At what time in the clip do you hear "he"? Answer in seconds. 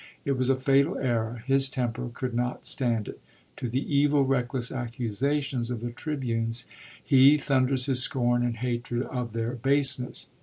7.03-7.37